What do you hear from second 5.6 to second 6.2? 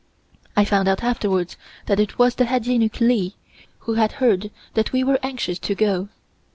go.